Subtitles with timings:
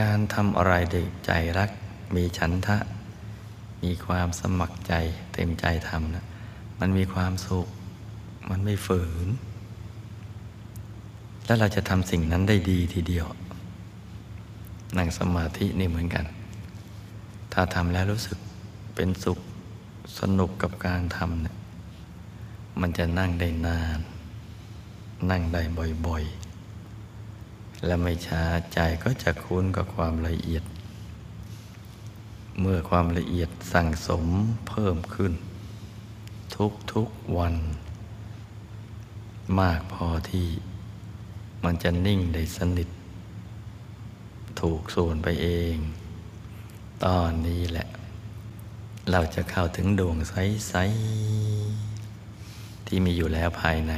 [0.00, 1.70] การทำอะไรด้วยใจรัก
[2.16, 2.78] มีฉันทะ
[3.82, 4.94] มีความสมัครใจ
[5.32, 6.24] เต็มใจทำนะ
[6.80, 7.66] มันมีความสุข
[8.50, 9.28] มันไม่ฝืน
[11.44, 13.26] แล้วเราจะทำสิ่งนั้นได้ดีทีเดียว
[14.98, 16.24] นั่งสมาธินี่เหมือนกัน
[17.52, 18.38] ถ้าทำแล้วรู้สึก
[18.94, 19.38] เป็นสุข
[20.18, 21.56] สนุกกับการทำเนี่ย
[22.80, 23.98] มันจะนั่งได้นาน
[25.30, 25.62] นั่งได้
[26.06, 26.49] บ่อยๆ
[27.86, 30.64] และไม่ช้าใจก็จะคุ้นกับความละเอียด
[32.60, 34.24] เมื่อความละเอียดสั่งสม
[34.68, 35.32] เพิ่มขึ้น
[36.92, 37.54] ทุกๆวัน
[39.60, 40.48] มากพอที่
[41.64, 42.88] มันจะนิ่งได้สนิท
[44.60, 45.76] ถูกส่วนไปเอง
[47.04, 47.88] ตอนนี้แหละ
[49.10, 50.74] เราจะเข้าถึงดวงใส
[52.00, 53.94] ๆ ที่มีอยู่แล้วภายใน